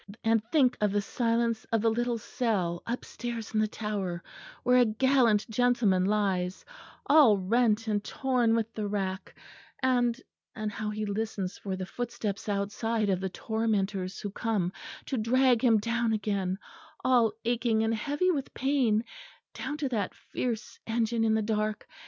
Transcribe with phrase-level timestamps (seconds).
[0.23, 4.23] And think of the silence of the little cell upstairs in the Tower;
[4.63, 6.65] where a gallant gentleman lies,
[7.05, 9.35] all rent and torn with the rack;
[9.83, 10.19] and,
[10.55, 14.73] and how he listens for the footsteps outside of the tormentors who come
[15.05, 16.57] to drag him down again,
[17.05, 19.03] all aching and heavy with pain,
[19.53, 21.87] down to that fierce engine in the dark.